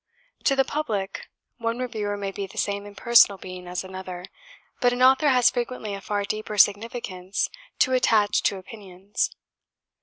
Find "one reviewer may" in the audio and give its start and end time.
1.59-2.31